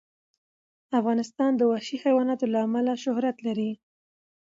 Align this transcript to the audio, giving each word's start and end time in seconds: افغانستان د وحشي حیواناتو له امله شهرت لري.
افغانستان 0.99 1.51
د 1.55 1.61
وحشي 1.71 1.97
حیواناتو 2.03 2.45
له 2.53 2.59
امله 2.67 2.93
شهرت 3.03 3.37
لري. 3.47 3.71